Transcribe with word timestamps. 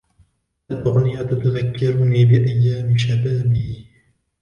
الاغنية 0.71 1.21
تذكرني 1.21 2.25
بأيام 2.25 2.97
شبابي. 2.97 3.87